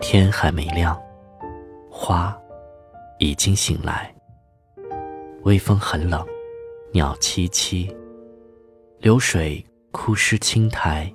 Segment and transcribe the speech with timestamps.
[0.00, 1.00] 天还没亮，
[1.90, 2.36] 花
[3.18, 4.14] 已经醒来。
[5.42, 6.24] 微风很冷，
[6.92, 7.92] 鸟凄凄，
[8.98, 11.12] 流水枯湿青苔，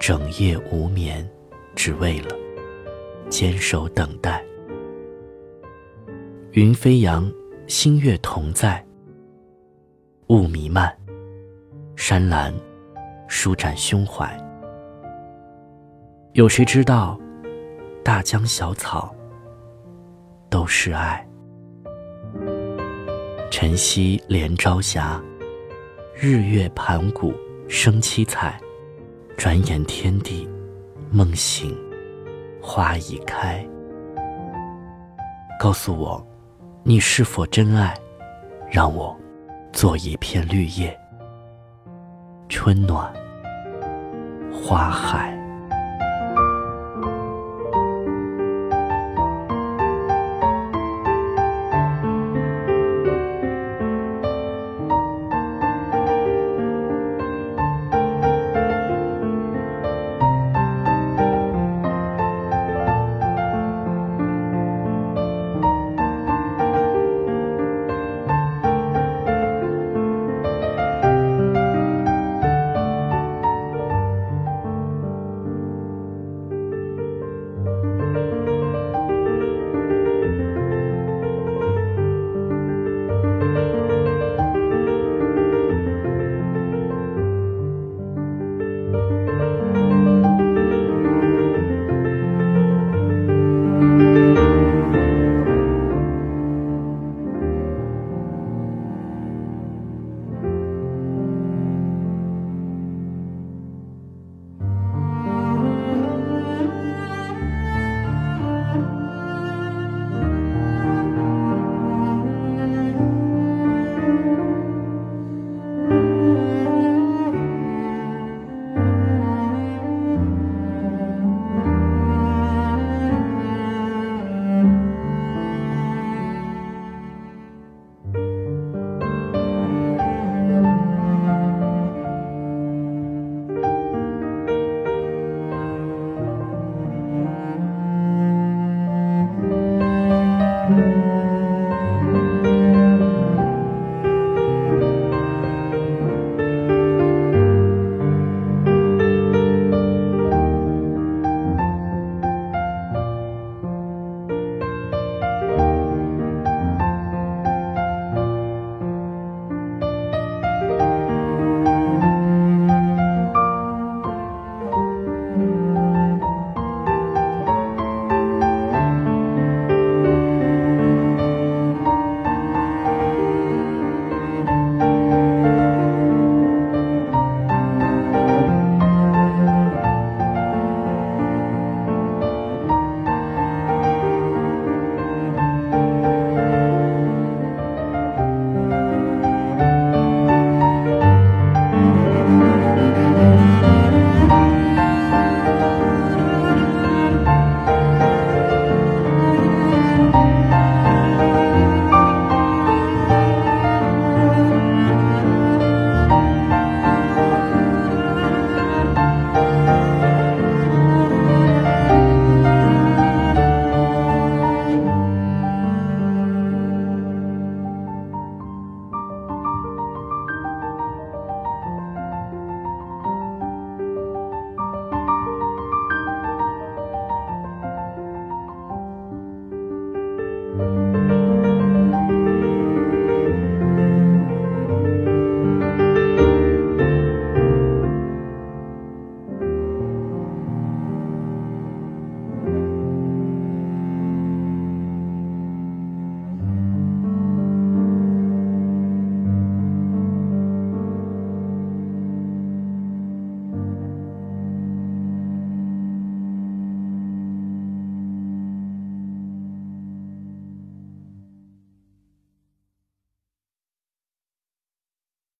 [0.00, 1.28] 整夜无眠，
[1.74, 2.36] 只为了
[3.28, 4.44] 坚守等待。
[6.52, 7.30] 云飞扬，
[7.66, 8.84] 星月同在，
[10.28, 10.94] 雾弥漫，
[11.96, 12.52] 山岚
[13.28, 14.36] 舒展胸怀。
[16.32, 17.18] 有谁知道，
[18.04, 19.14] 大江小草
[20.50, 21.26] 都是爱。
[23.50, 25.18] 晨曦连朝霞，
[26.14, 27.32] 日月盘古
[27.66, 28.60] 生七彩。
[29.38, 30.46] 转眼天地，
[31.10, 31.74] 梦醒，
[32.60, 33.66] 花已开。
[35.58, 36.24] 告诉我。
[36.86, 37.94] 你是否真爱？
[38.70, 39.18] 让我
[39.72, 40.94] 做一片绿叶，
[42.50, 43.10] 春暖
[44.52, 45.34] 花海。